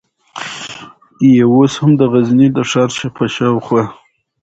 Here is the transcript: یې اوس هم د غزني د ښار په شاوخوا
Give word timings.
یې 1.35 1.43
اوس 1.53 1.73
هم 1.81 1.91
د 1.99 2.01
غزني 2.11 2.47
د 2.53 2.57
ښار 2.69 2.89
په 3.15 3.23
شاوخوا 3.35 3.83